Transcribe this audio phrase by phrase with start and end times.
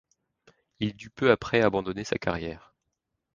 [0.79, 2.73] Il dut peu après abandonner sa carrière.